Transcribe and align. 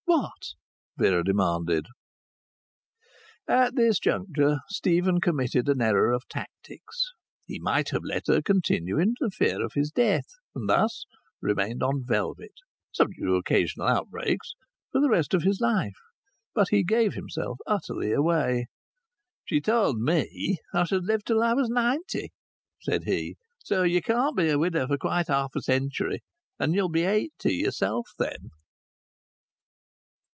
"What?" 0.05 0.53
Vera 0.97 1.23
demanded. 1.23 1.85
At 3.47 3.75
this 3.75 3.97
juncture 3.97 4.57
Stephen 4.67 5.21
committed 5.21 5.69
an 5.69 5.81
error 5.81 6.11
of 6.11 6.27
tactics. 6.27 7.13
He 7.45 7.59
might 7.59 7.89
have 7.91 8.03
let 8.03 8.27
her 8.27 8.41
continue 8.41 8.99
in 8.99 9.13
the 9.21 9.31
fear 9.31 9.63
of 9.63 9.71
his 9.73 9.89
death, 9.89 10.25
and 10.53 10.67
thus 10.69 11.05
remained 11.41 11.81
on 11.81 12.03
velvet 12.05 12.51
(subject 12.91 13.21
to 13.23 13.35
occasional 13.37 13.87
outbreaks) 13.87 14.53
for 14.91 14.99
the 14.99 15.09
rest 15.09 15.33
of 15.33 15.43
his 15.43 15.61
life. 15.61 15.97
But 16.53 16.67
he 16.71 16.83
gave 16.83 17.13
himself 17.13 17.59
utterly 17.65 18.11
away. 18.11 18.67
"She 19.45 19.61
told 19.61 19.97
me 20.01 20.57
I 20.73 20.83
should 20.83 21.05
live 21.05 21.23
till 21.23 21.41
I 21.41 21.53
was 21.53 21.69
ninety," 21.69 22.33
said 22.81 23.05
he. 23.05 23.37
"So 23.63 23.83
you 23.83 24.01
can't 24.01 24.35
be 24.35 24.49
a 24.49 24.59
widow 24.59 24.87
for 24.87 24.97
quite 24.97 25.29
half 25.29 25.55
a 25.55 25.61
century, 25.61 26.19
and 26.59 26.75
you'll 26.75 26.89
be 26.89 27.05
eighty 27.05 27.53
yourself 27.55 28.09
then." 28.19 28.49